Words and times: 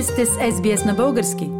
Вие 0.00 0.06
сте 0.06 0.26
с 0.26 0.30
SBS 0.30 0.86
на 0.86 0.94
български. 0.94 1.50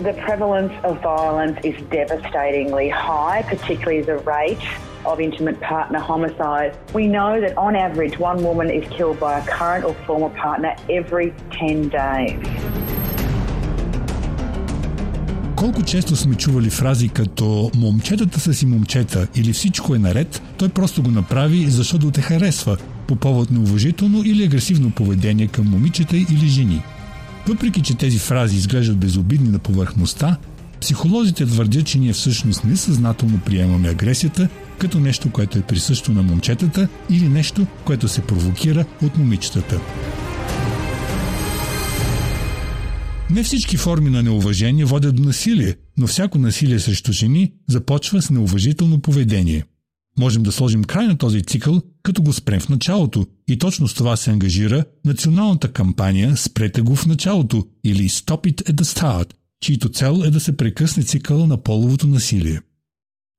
The 0.00 0.14
prevalence 0.14 0.72
of 0.82 1.02
violence 1.02 1.58
is 1.62 1.76
devastatingly 1.90 2.88
high, 2.88 3.42
particularly 3.52 4.00
the 4.00 4.18
rate 4.36 4.64
of 5.04 5.20
intimate 5.20 5.60
partner 5.60 5.98
homicide. 5.98 6.70
We 6.94 7.04
know 7.16 7.32
that 7.44 7.52
on 7.66 7.76
average, 7.76 8.14
one 8.18 8.38
woman 8.42 8.68
is 8.70 8.84
killed 8.96 9.18
by 9.20 9.32
a 9.40 9.44
current 9.58 9.84
or 9.84 9.94
former 10.06 10.32
partner 10.44 10.72
every 10.88 11.34
10 11.50 11.90
days. 11.90 12.38
Колко 15.56 15.82
често 15.82 16.16
сме 16.16 16.34
чували 16.34 16.70
фрази 16.70 17.08
като 17.08 17.70
«момчетата 17.76 18.40
са 18.40 18.54
си 18.54 18.66
момчета» 18.66 19.28
или 19.36 19.52
«всичко 19.52 19.94
е 19.94 19.98
наред», 19.98 20.42
той 20.58 20.68
просто 20.68 21.02
го 21.02 21.10
направи, 21.10 21.66
защото 21.66 22.10
те 22.10 22.20
харесва, 22.20 22.76
по 23.06 23.16
повод 23.16 23.50
неуважително 23.50 24.22
или 24.24 24.44
агресивно 24.44 24.90
поведение 24.90 25.46
към 25.46 25.70
момичета 25.70 26.16
или 26.16 26.46
жени– 26.46 26.82
въпреки, 27.46 27.82
че 27.82 27.96
тези 27.96 28.18
фрази 28.18 28.56
изглеждат 28.56 28.98
безобидни 28.98 29.48
на 29.48 29.58
повърхността, 29.58 30.36
психолозите 30.80 31.46
твърдят, 31.46 31.86
че 31.86 31.98
ние 31.98 32.12
всъщност 32.12 32.64
несъзнателно 32.64 33.40
приемаме 33.46 33.88
агресията 33.88 34.48
като 34.78 35.00
нещо, 35.00 35.30
което 35.30 35.58
е 35.58 35.62
присъщо 35.62 36.12
на 36.12 36.22
момчетата 36.22 36.88
или 37.10 37.28
нещо, 37.28 37.66
което 37.84 38.08
се 38.08 38.20
провокира 38.20 38.84
от 39.02 39.18
момичетата. 39.18 39.80
Не 43.30 43.42
всички 43.42 43.76
форми 43.76 44.10
на 44.10 44.22
неуважение 44.22 44.84
водят 44.84 45.16
до 45.16 45.22
насилие, 45.22 45.76
но 45.96 46.06
всяко 46.06 46.38
насилие 46.38 46.78
срещу 46.78 47.12
жени 47.12 47.52
започва 47.68 48.22
с 48.22 48.30
неуважително 48.30 49.00
поведение. 49.00 49.64
Можем 50.20 50.42
да 50.42 50.52
сложим 50.52 50.84
край 50.84 51.06
на 51.06 51.18
този 51.18 51.42
цикъл, 51.42 51.80
като 52.02 52.22
го 52.22 52.32
спрем 52.32 52.60
в 52.60 52.68
началото. 52.68 53.26
И 53.48 53.58
точно 53.58 53.88
с 53.88 53.94
това 53.94 54.16
се 54.16 54.30
ангажира 54.30 54.84
националната 55.06 55.72
кампания 55.72 56.36
Спрете 56.36 56.80
го 56.80 56.94
в 56.96 57.06
началото 57.06 57.56
или 57.84 58.02
Stop 58.02 58.52
it 58.52 58.70
at 58.70 58.74
the 58.80 58.82
start, 58.82 59.34
чието 59.62 59.88
цел 59.88 60.14
е 60.26 60.30
да 60.30 60.40
се 60.40 60.56
прекъсне 60.56 61.02
цикъла 61.02 61.46
на 61.46 61.62
половото 61.62 62.06
насилие. 62.06 62.58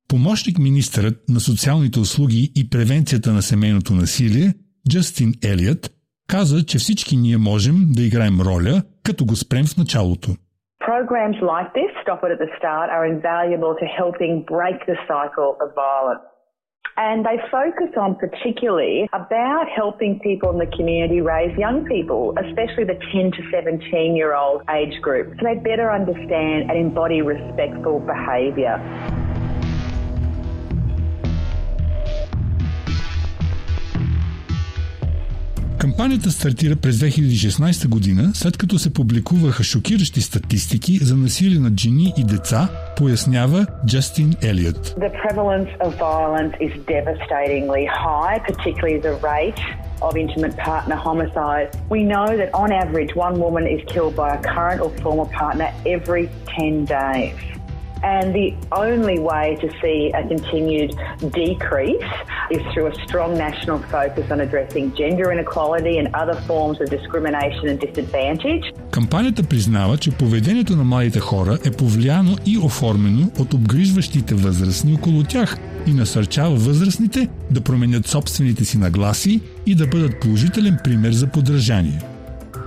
Помощник 0.08 0.58
министърът 0.58 1.28
на 1.28 1.40
социалните 1.40 2.00
услуги 2.00 2.52
и 2.56 2.70
превенцията 2.70 3.32
на 3.32 3.42
семейното 3.42 3.92
насилие, 3.94 4.54
Джастин 4.88 5.32
Елият, 5.44 5.90
каза, 6.28 6.66
че 6.66 6.78
всички 6.78 7.16
ние 7.16 7.36
можем 7.36 7.76
да 7.96 8.02
играем 8.02 8.40
роля, 8.40 8.82
като 9.02 9.24
го 9.24 9.36
спрем 9.36 9.64
в 9.64 9.76
началото. 9.76 10.30
Programs 10.92 11.38
like 11.52 11.70
this, 11.78 11.90
Stop 12.04 12.20
It 12.24 12.32
at 12.36 12.40
the 12.44 12.50
Start, 12.58 12.88
are 12.96 13.06
invaluable 13.16 13.74
to 13.80 13.86
helping 14.00 14.32
break 14.54 14.78
the 14.90 14.98
cycle 15.12 15.50
of 15.62 15.68
violence. 15.86 16.31
And 16.97 17.23
they 17.23 17.37
focus 17.51 17.91
on 17.95 18.15
particularly 18.15 19.07
about 19.13 19.67
helping 19.69 20.19
people 20.19 20.49
in 20.49 20.57
the 20.57 20.71
community 20.75 21.21
raise 21.21 21.55
young 21.55 21.85
people, 21.85 22.33
especially 22.43 22.85
the 22.85 22.99
10 23.13 23.31
to 23.37 23.41
17 23.51 24.15
year 24.15 24.35
old 24.35 24.63
age 24.67 24.99
group, 25.01 25.27
so 25.37 25.45
they 25.45 25.55
better 25.55 25.91
understand 25.91 26.71
and 26.71 26.77
embody 26.77 27.21
respectful 27.21 27.99
behaviour. 27.99 28.81
Кампанията 35.77 36.31
стартира 36.31 36.75
през 36.75 36.99
2016 36.99 37.87
година, 37.87 38.31
след 38.33 38.57
като 38.57 38.79
се 38.79 38.93
публикуваха 38.93 39.63
шокиращи 39.63 40.21
статистики 40.21 40.97
за 40.97 41.15
насилие 41.15 41.59
над 41.59 41.79
жени 41.79 42.13
и 42.17 42.23
деца, 42.23 42.69
пояснява 43.01 43.67
Джастин 43.85 44.37
Елиот. 44.41 44.95
The 44.97 45.11
prevalence 45.21 45.69
of 45.79 45.95
violence 45.97 46.55
is 46.59 46.71
devastatingly 46.85 47.85
high, 47.85 48.39
particularly 48.39 48.99
the 48.99 49.15
rate 49.21 49.59
of 50.01 50.15
intimate 50.15 50.55
partner 50.57 50.95
homicide. 50.95 51.75
We 51.89 52.03
know 52.03 52.25
that 52.37 52.53
on 52.53 52.71
average 52.71 53.15
one 53.15 53.39
woman 53.39 53.67
is 53.67 53.81
killed 53.87 54.15
by 54.15 54.35
a 54.35 54.41
current 54.41 54.81
or 54.81 54.89
former 55.01 55.25
partner 55.25 55.73
every 55.85 56.29
10 56.57 56.85
days. 56.85 57.35
And 58.02 58.34
the 58.34 58.48
only 58.84 59.18
way 59.30 59.46
to 59.62 59.68
see 59.80 59.98
a 60.20 60.22
continued 60.32 60.92
decrease 61.42 62.10
is 62.50 62.62
through 62.70 62.88
a 62.92 62.94
strong 63.06 63.30
national 63.46 63.78
focus 63.96 64.26
on 64.34 64.38
addressing 64.46 64.84
gender 65.00 65.26
inequality 65.36 65.94
and 66.00 66.06
other 66.22 66.36
forms 66.48 66.76
of 66.82 66.86
discrimination 66.96 67.64
and 67.70 67.78
disadvantage. 67.86 68.64
Кампанията 68.90 69.42
признава, 69.42 69.96
че 69.96 70.10
поведението 70.10 70.76
на 70.76 70.84
младите 70.84 71.20
хора 71.20 71.58
е 71.66 71.70
повлияно 71.70 72.36
и 72.46 72.58
оформено 72.58 73.30
от 73.38 73.54
обгрижващите 73.54 74.34
възрастни 74.34 74.94
около 74.94 75.22
тях 75.24 75.56
и 75.86 75.92
насърчава 75.92 76.54
възрастните 76.54 77.28
да 77.50 77.60
променят 77.60 78.06
собствените 78.06 78.64
си 78.64 78.78
нагласи 78.78 79.40
и 79.66 79.74
да 79.74 79.86
бъдат 79.86 80.20
положителен 80.20 80.78
пример 80.84 81.10
за 81.10 81.26
подражание. 81.26 82.11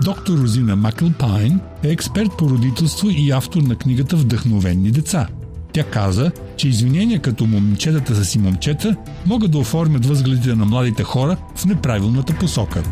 Доктор 0.03 0.37
Розина 0.37 0.75
Маклпайн 0.75 1.59
е 1.83 1.89
експерт 1.89 2.31
по 2.37 2.49
родителство 2.49 3.09
и 3.09 3.31
автор 3.31 3.61
на 3.61 3.75
книгата 3.75 4.15
Вдъхновенни 4.15 4.91
деца. 4.91 5.27
Тя 5.73 5.83
каза, 5.83 6.31
че 6.57 6.67
извинения 6.67 7.21
като 7.21 7.45
момчетата 7.45 8.15
са 8.15 8.25
си 8.25 8.39
момчета 8.39 8.95
могат 9.25 9.51
да 9.51 9.57
оформят 9.57 10.05
възгледите 10.05 10.55
на 10.55 10.65
младите 10.65 11.03
хора 11.03 11.37
в 11.55 11.65
неправилната 11.65 12.35
посока. 12.39 12.83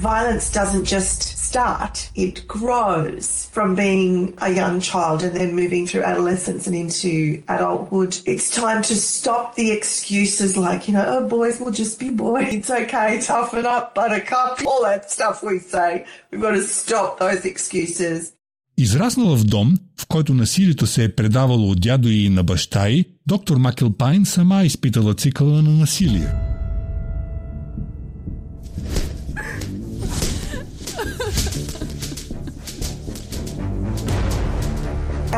Violence 0.00 0.52
doesn't 0.52 0.84
just 0.84 1.22
start, 1.38 2.10
it 2.14 2.46
grows 2.46 3.48
from 3.50 3.74
being 3.74 4.34
a 4.42 4.50
young 4.52 4.78
child 4.80 5.22
and 5.22 5.34
then 5.34 5.54
moving 5.54 5.86
through 5.86 6.02
adolescence 6.02 6.66
and 6.66 6.76
into 6.76 7.42
adulthood. 7.48 8.18
It's 8.26 8.50
time 8.50 8.82
to 8.82 8.94
stop 8.94 9.54
the 9.54 9.70
excuses 9.70 10.56
like, 10.56 10.86
you 10.86 10.92
know, 10.92 11.06
oh, 11.06 11.26
boys 11.26 11.58
will 11.60 11.70
just 11.82 11.98
be 11.98 12.10
boys. 12.10 12.52
It's 12.52 12.70
okay, 12.70 13.20
toughen 13.22 13.64
up, 13.64 13.94
buttercup, 13.94 14.60
all 14.66 14.82
that 14.82 15.10
stuff 15.10 15.42
we 15.42 15.58
say. 15.60 16.04
We've 16.30 16.42
got 16.42 16.50
to 16.50 16.62
stop 16.62 17.18
those 17.18 17.44
excuses. 17.46 18.32
Израснала 18.78 19.36
в 19.36 19.44
дом, 19.44 19.74
в 20.00 20.06
който 20.06 20.34
насилието 20.34 20.86
се 20.86 21.04
е 21.04 21.14
предавало 21.14 21.70
от 21.70 21.80
дядо 21.80 22.08
и 22.08 22.28
на 22.28 22.44
баща 22.44 22.88
й, 22.88 23.04
доктор 23.26 23.56
Макелпайн 23.56 24.24
сама 24.24 24.64
изпитала 24.64 25.14
цикъла 25.14 25.62
на 25.62 25.70
насилие. 25.70 26.49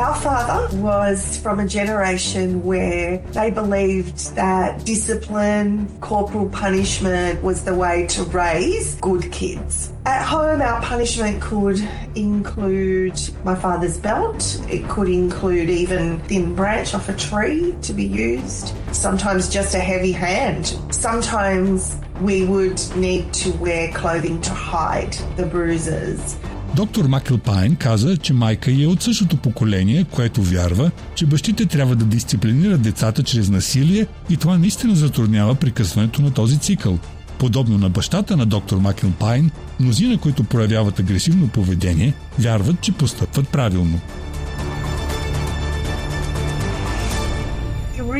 Our 0.03 0.15
father 0.15 0.77
was 0.79 1.37
from 1.37 1.61
a 1.61 1.65
generation 1.65 2.61
where 2.61 3.19
they 3.31 3.51
believed 3.51 4.35
that 4.35 4.83
discipline, 4.83 5.87
corporal 6.01 6.49
punishment 6.49 7.41
was 7.41 7.63
the 7.63 7.73
way 7.73 8.07
to 8.07 8.23
raise 8.23 8.95
good 8.95 9.31
kids. 9.31 9.93
At 10.05 10.25
home, 10.25 10.61
our 10.61 10.81
punishment 10.81 11.41
could 11.41 11.79
include 12.15 13.17
my 13.45 13.55
father's 13.55 13.97
belt. 13.97 14.61
It 14.69 14.89
could 14.89 15.07
include 15.07 15.69
even 15.69 16.19
thin 16.19 16.53
branch 16.53 16.93
off 16.93 17.07
a 17.07 17.15
tree 17.15 17.73
to 17.83 17.93
be 17.93 18.03
used. 18.03 18.73
Sometimes 18.91 19.47
just 19.47 19.73
a 19.73 19.79
heavy 19.79 20.11
hand. 20.11 20.77
Sometimes 20.89 21.95
we 22.19 22.45
would 22.45 22.81
need 22.97 23.31
to 23.35 23.53
wear 23.53 23.89
clothing 23.93 24.41
to 24.41 24.53
hide 24.53 25.13
the 25.37 25.45
bruises. 25.45 26.35
Доктор 26.75 27.05
Макелпайн 27.05 27.75
каза, 27.75 28.17
че 28.17 28.33
майка 28.33 28.71
е 28.71 28.85
от 28.85 29.01
същото 29.01 29.37
поколение, 29.37 30.05
което 30.11 30.41
вярва, 30.41 30.91
че 31.15 31.25
бащите 31.25 31.65
трябва 31.65 31.95
да 31.95 32.05
дисциплинират 32.05 32.81
децата 32.81 33.23
чрез 33.23 33.49
насилие 33.49 34.07
и 34.29 34.37
това 34.37 34.57
наистина 34.57 34.95
затруднява 34.95 35.55
прекъсването 35.55 36.21
на 36.21 36.33
този 36.33 36.59
цикъл. 36.59 36.99
Подобно 37.39 37.77
на 37.77 37.89
бащата 37.89 38.37
на 38.37 38.45
доктор 38.45 38.77
Макелпайн, 38.77 39.51
мнозина, 39.79 40.17
които 40.17 40.43
проявяват 40.43 40.99
агресивно 40.99 41.47
поведение, 41.47 42.13
вярват, 42.39 42.81
че 42.81 42.91
постъпват 42.91 43.49
правилно. 43.49 43.99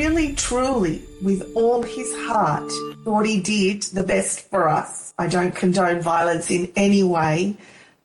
really 0.04 0.34
truly 0.34 0.96
with 1.22 1.42
all 1.54 1.82
his 1.84 2.10
heart 2.28 2.70
thought 3.06 3.26
he 3.26 3.40
did 3.40 3.80
the 4.00 4.04
best 4.14 4.50
for 4.50 4.68
us. 4.68 5.14
I 5.20 5.28
don't 5.28 5.54
condone 5.64 6.02
violence 6.02 6.50
in 6.58 6.64
any 6.76 7.04
way, 7.04 7.56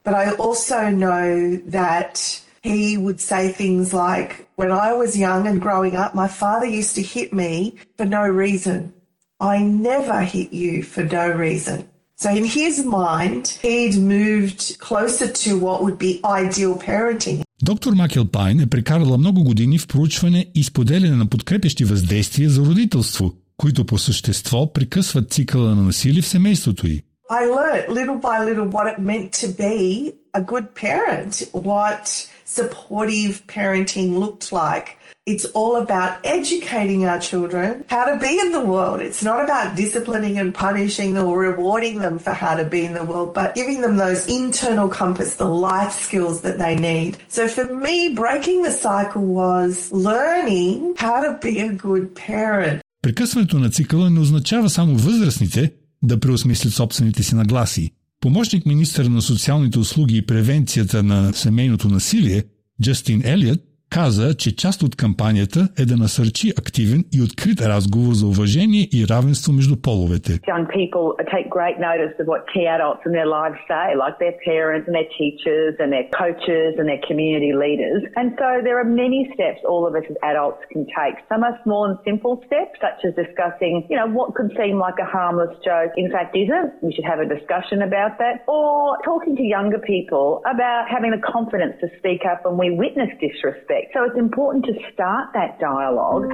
But 0.04 0.14
I 0.14 0.32
also 0.32 0.90
know 0.90 1.56
that 1.66 2.14
he 2.62 2.96
would 2.96 3.20
say 3.20 3.42
things 3.52 3.92
like, 3.92 4.30
when 4.56 4.72
I 4.72 4.92
was 4.92 5.16
young 5.26 5.46
and 5.46 5.60
growing 5.60 5.94
up, 5.96 6.14
my 6.14 6.28
father 6.28 6.66
used 6.66 6.94
to 6.96 7.02
hit 7.02 7.32
me 7.32 7.74
for 7.96 8.06
no 8.18 8.24
reason. 8.44 8.92
I 9.40 9.56
never 9.90 10.18
hit 10.22 10.52
you 10.52 10.82
for 10.82 11.04
no 11.04 11.26
reason. 11.46 11.78
So 12.22 12.28
in 12.30 12.44
his 12.44 12.74
mind, 12.84 13.42
he'd 13.62 13.96
moved 14.16 14.60
closer 14.88 15.28
to 15.42 15.50
what 15.64 15.78
would 15.84 15.98
be 15.98 16.20
ideal 16.24 16.74
parenting. 16.76 17.42
Доктор 17.62 17.92
Макел 17.92 18.24
Пайн 18.24 18.60
е 18.60 18.66
прекарала 18.66 19.18
много 19.18 19.44
години 19.44 19.78
в 19.78 19.86
проучване 19.86 20.46
и 20.54 20.64
споделяне 20.64 21.16
на 21.16 21.26
подкрепящи 21.26 21.84
въздействия 21.84 22.50
за 22.50 22.60
родителство, 22.60 23.34
които 23.56 23.84
по 23.84 23.98
същество 23.98 24.72
прекъсват 24.72 25.32
цикъла 25.32 25.74
на 25.74 25.82
насилие 25.82 26.22
в 26.22 26.26
семейството 26.26 26.86
й. 26.86 27.02
I 27.29 27.45
learned 27.45 27.93
little 27.93 28.17
by 28.17 28.43
little 28.43 28.67
what 28.67 28.87
it 28.87 28.99
meant 28.99 29.31
to 29.33 29.47
be 29.47 30.13
a 30.33 30.41
good 30.41 30.75
parent, 30.75 31.47
what 31.51 32.29
supportive 32.45 33.45
parenting 33.47 34.19
looked 34.19 34.51
like. 34.51 34.97
It's 35.25 35.45
all 35.59 35.77
about 35.77 36.19
educating 36.25 37.05
our 37.05 37.17
children 37.17 37.85
how 37.87 38.03
to 38.11 38.17
be 38.19 38.33
in 38.43 38.51
the 38.51 38.65
world. 38.73 38.99
It's 38.99 39.23
not 39.23 39.41
about 39.41 39.77
disciplining 39.77 40.37
and 40.37 40.53
punishing 40.53 41.17
or 41.17 41.39
rewarding 41.39 41.99
them 41.99 42.19
for 42.19 42.33
how 42.33 42.55
to 42.55 42.65
be 42.65 42.83
in 42.83 42.93
the 42.93 43.05
world, 43.05 43.33
but 43.33 43.55
giving 43.55 43.79
them 43.79 43.95
those 43.95 44.27
internal 44.27 44.89
compass, 44.89 45.35
the 45.35 45.47
life 45.47 45.93
skills 45.93 46.41
that 46.41 46.57
they 46.57 46.75
need. 46.75 47.11
So 47.29 47.47
for 47.47 47.65
me, 47.85 48.13
breaking 48.13 48.63
the 48.63 48.71
cycle 48.71 49.25
was 49.41 49.73
learning 49.93 50.95
how 50.97 51.21
to 51.25 51.39
be 51.41 51.53
a 51.61 51.71
good 51.85 52.05
parent. 52.15 52.81
Прекъсването 53.01 53.59
на 53.59 53.69
цикъла 53.69 54.09
не 54.09 54.19
означава 54.19 54.69
само 54.69 54.95
възрастните 54.95 55.71
да 56.02 56.20
преосмислят 56.20 56.74
собствените 56.74 57.22
си 57.22 57.34
нагласи. 57.34 57.90
Помощник 58.20 58.66
министър 58.66 59.04
на 59.04 59.22
социалните 59.22 59.78
услуги 59.78 60.16
и 60.16 60.26
превенцията 60.26 61.02
на 61.02 61.32
семейното 61.32 61.88
насилие 61.88 62.44
Джастин 62.82 63.22
Елиот 63.24 63.60
каза, 63.95 64.27
че 64.41 64.55
част 64.55 64.83
от 64.83 64.93
кампанията 65.03 65.59
е 65.81 65.83
да 65.91 65.95
насърчи 66.03 66.47
активен 66.61 67.01
и 67.15 67.19
открит 67.27 67.59
разговор 67.73 68.11
за 68.19 68.25
уважение 68.33 68.83
и 68.97 68.99
равенство 69.13 69.49
между 69.59 69.75
половете. 69.87 70.31
Young 70.53 70.67
people 70.79 71.05
take 71.35 71.47
great 71.59 71.77
notice 71.89 72.13
of 72.21 72.25
what 72.33 72.41
key 72.53 72.65
adults 72.77 73.01
in 73.07 73.11
their 73.19 73.29
lives 73.39 73.59
say, 73.71 73.85
like 74.03 74.15
their 74.25 74.35
parents 74.51 74.83
and 74.87 74.95
their 74.99 75.11
teachers 75.21 75.73
and 75.81 75.89
their 75.95 76.07
coaches 76.21 76.69
and 76.79 76.85
their 76.91 77.03
community 77.09 77.51
leaders. 77.63 78.01
And 78.19 78.27
so 78.41 78.49
there 78.67 78.77
are 78.81 78.89
many 79.03 79.21
steps 79.35 79.59
all 79.71 79.83
of 79.89 79.93
us 79.99 80.05
as 80.13 80.17
adults 80.31 80.61
can 80.73 80.83
take. 80.99 81.15
Some 81.31 81.41
are 81.47 81.55
small 81.65 81.83
and 81.89 81.97
simple 82.09 82.33
steps, 82.47 82.75
such 82.85 82.99
as 83.07 83.11
discussing, 83.23 83.73
you 83.91 83.97
know, 83.99 84.09
what 84.19 84.27
could 84.37 84.49
seem 84.59 84.75
like 84.87 84.97
a 85.05 85.09
harmless 85.17 85.53
joke, 85.69 85.91
in 86.03 86.09
fact 86.15 86.31
isn't. 86.43 86.69
We 86.85 86.91
should 86.95 87.07
have 87.13 87.21
a 87.25 87.29
discussion 87.35 87.77
about 87.89 88.13
that. 88.23 88.35
Or 88.57 88.73
talking 89.11 89.33
to 89.41 89.45
younger 89.57 89.81
people 89.93 90.25
about 90.53 90.81
having 90.95 91.11
the 91.17 91.23
confidence 91.35 91.75
to 91.83 91.87
speak 91.99 92.21
up 92.31 92.39
when 92.45 92.55
we 92.63 92.67
witness 92.83 93.11
disrespect. 93.25 93.76
So 93.92 94.04
it's 94.04 94.18
important 94.18 94.64
to 94.66 94.74
start 94.92 95.26
that 95.34 95.58
dialogue. 95.60 96.32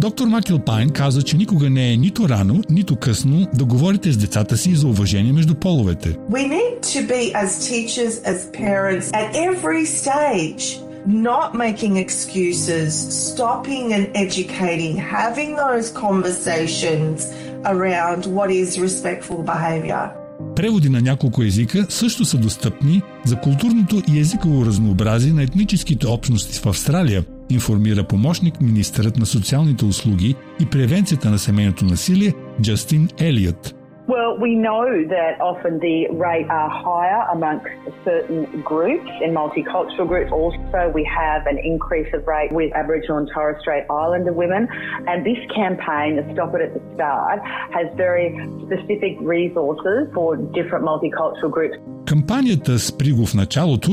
Доктор 0.00 0.26
Макил 0.26 0.58
Пайн 0.58 0.90
каза, 0.90 1.22
че 1.22 1.36
никога 1.36 1.70
не 1.70 1.92
е 1.92 1.96
нито 1.96 2.28
рано, 2.28 2.62
нито 2.70 2.96
късно 2.96 3.46
да 3.54 3.64
говорите 3.64 4.12
с 4.12 4.16
децата 4.16 4.56
си 4.56 4.74
за 4.74 4.88
уважение 4.88 5.32
между 5.32 5.54
половете. 5.54 6.08
We 6.08 6.48
need 6.48 6.80
to 6.80 7.08
be 7.08 7.32
as 7.32 7.48
teachers, 7.70 8.14
as 8.24 8.38
parents, 8.52 9.06
at 9.12 9.28
every 9.34 9.84
stage, 9.84 10.87
not 11.06 11.54
making 11.54 11.96
excuses, 11.96 12.90
stopping 13.30 13.92
and 13.92 14.06
educating, 14.14 14.96
having 14.96 15.56
those 15.56 15.90
conversations 15.90 17.32
around 17.64 18.26
what 18.26 18.50
is 18.50 18.78
respectful 18.78 19.42
behaviour. 19.42 20.10
Преводи 20.56 20.88
на 20.88 21.00
няколко 21.00 21.42
езика 21.42 21.86
също 21.88 22.24
са 22.24 22.38
достъпни 22.38 23.02
за 23.24 23.36
културното 23.36 24.02
и 24.08 24.20
езиково 24.20 24.66
разнообразие 24.66 25.32
на 25.32 25.42
етническите 25.42 26.06
общности 26.06 26.58
в 26.58 26.66
Австралия, 26.66 27.24
информира 27.50 28.04
помощник 28.04 28.60
министърът 28.60 29.16
на 29.16 29.26
социалните 29.26 29.84
услуги 29.84 30.34
и 30.60 30.66
превенцията 30.66 31.30
на 31.30 31.38
семейното 31.38 31.84
насилие 31.84 32.34
Джастин 32.62 33.08
Елиот. 33.18 33.77
Well, 34.07 34.37
we 34.37 34.55
know 34.55 34.83
that 35.15 35.39
often 35.39 35.79
the 35.79 36.09
rate 36.11 36.47
are 36.49 36.69
higher 36.69 37.21
amongst 37.31 37.69
certain 38.03 38.61
groups 38.61 39.09
and 39.23 39.33
multicultural 39.33 40.05
groups. 40.05 40.29
Also, 40.29 40.91
we 40.93 41.03
have 41.05 41.47
an 41.47 41.57
increase 41.57 42.11
of 42.13 42.27
rate 42.27 42.51
with 42.51 42.73
Aboriginal 42.75 43.19
and 43.19 43.29
Torres 43.33 43.55
Strait 43.61 43.85
Islander 43.89 44.33
women. 44.33 44.67
And 45.07 45.25
this 45.25 45.39
campaign, 45.55 46.17
the 46.17 46.25
Stop 46.33 46.53
It 46.55 46.61
at 46.67 46.73
the 46.73 46.83
Start, 46.95 47.39
has 47.71 47.87
very 47.95 48.27
specific 48.65 49.13
resources 49.21 50.09
for 50.13 50.35
different 50.35 50.83
multicultural 50.83 51.49
groups. 51.49 51.77
Кампанията 52.05 52.79
Спри 52.79 53.11
го 53.11 53.25
в 53.25 53.33
началото 53.33 53.91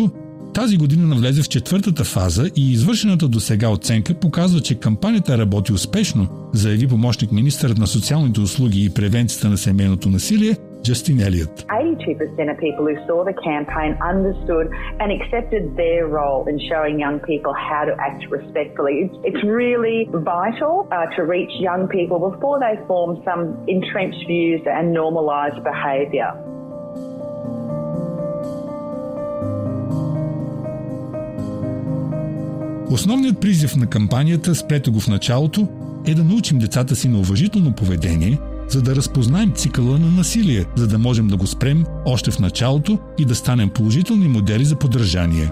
тази 0.55 0.77
година 0.77 1.07
навлезе 1.07 1.43
в 1.43 1.49
четвъртата 1.49 2.03
фаза 2.03 2.43
и 2.55 2.71
извършената 2.71 3.27
до 3.27 3.39
сега 3.39 3.69
оценка 3.69 4.13
показва, 4.13 4.59
че 4.59 4.79
кампанията 4.79 5.37
работи 5.37 5.73
успешно, 5.73 6.27
заяви 6.53 6.87
помощник 6.87 7.31
министърът 7.31 7.77
на 7.77 7.87
социалните 7.87 8.41
услуги 8.41 8.85
и 8.85 8.93
превенцията 8.93 9.49
на 9.49 9.57
семейното 9.57 10.09
насилие 10.09 10.55
Джастин 10.83 11.19
Елиот. 11.19 11.55
82% 11.61 12.51
of 12.53 12.57
people 12.67 12.85
who 12.89 12.97
saw 13.07 13.19
the 13.31 13.37
campaign 13.51 13.91
understood 14.11 14.65
and 15.01 15.09
accepted 15.17 15.63
their 15.81 16.01
role 16.19 16.41
in 16.51 16.57
showing 16.69 16.95
young 17.05 17.17
people 17.31 17.53
how 17.69 17.83
to 17.89 17.93
act 18.07 18.21
respectfully. 18.37 18.95
It's, 19.03 19.17
it's 19.29 19.43
really 19.61 19.97
vital 20.35 20.73
uh, 20.83 21.07
to 21.15 21.21
reach 21.35 21.53
young 21.69 21.83
people 21.97 22.17
before 22.29 22.57
they 22.65 22.75
form 22.89 23.11
some 23.27 23.41
entrenched 23.75 24.23
views 24.33 24.61
and 24.77 24.85
normalise 25.01 25.57
behaviour. 25.71 26.29
Основният 32.89 33.39
призив 33.39 33.75
на 33.75 33.87
кампанията 33.87 34.55
Спрете 34.55 34.91
го 34.91 34.99
в 34.99 35.07
началото 35.07 35.67
е 36.05 36.15
да 36.15 36.23
научим 36.23 36.59
децата 36.59 36.95
си 36.95 37.07
на 37.07 37.17
уважително 37.17 37.71
поведение, 37.71 38.39
за 38.69 38.81
да 38.81 38.95
разпознаем 38.95 39.51
цикъла 39.51 39.99
на 39.99 40.11
насилие, 40.11 40.65
за 40.75 40.87
да 40.87 40.97
можем 40.97 41.27
да 41.27 41.37
го 41.37 41.47
спрем 41.47 41.85
още 42.05 42.31
в 42.31 42.39
началото 42.39 42.99
и 43.19 43.25
да 43.25 43.35
станем 43.35 43.69
положителни 43.69 44.27
модели 44.27 44.65
за 44.65 44.75
поддържание. 44.75 45.51